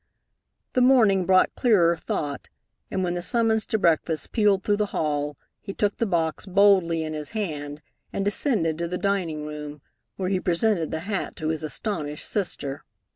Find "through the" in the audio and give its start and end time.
4.63-4.87